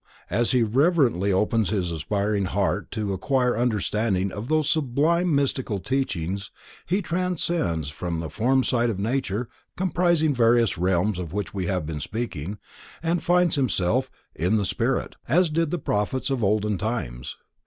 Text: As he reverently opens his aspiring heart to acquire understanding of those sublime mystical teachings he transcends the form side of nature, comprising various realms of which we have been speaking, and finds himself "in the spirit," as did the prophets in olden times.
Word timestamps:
As 0.31 0.49
he 0.49 0.63
reverently 0.63 1.31
opens 1.31 1.69
his 1.69 1.91
aspiring 1.91 2.45
heart 2.45 2.89
to 2.89 3.13
acquire 3.13 3.55
understanding 3.55 4.31
of 4.31 4.47
those 4.47 4.67
sublime 4.67 5.35
mystical 5.35 5.79
teachings 5.79 6.49
he 6.87 7.03
transcends 7.03 7.93
the 7.99 8.29
form 8.31 8.63
side 8.63 8.89
of 8.89 8.97
nature, 8.97 9.47
comprising 9.77 10.33
various 10.33 10.75
realms 10.75 11.19
of 11.19 11.33
which 11.33 11.53
we 11.53 11.67
have 11.67 11.85
been 11.85 11.99
speaking, 12.01 12.57
and 13.03 13.21
finds 13.21 13.57
himself 13.57 14.09
"in 14.33 14.57
the 14.57 14.65
spirit," 14.65 15.17
as 15.27 15.51
did 15.51 15.69
the 15.69 15.77
prophets 15.77 16.31
in 16.31 16.41
olden 16.43 16.79
times. 16.79 17.37